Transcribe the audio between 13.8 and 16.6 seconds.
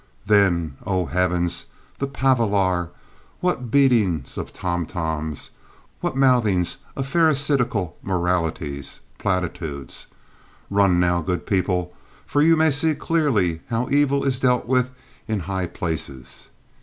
evil is dealt with in high places!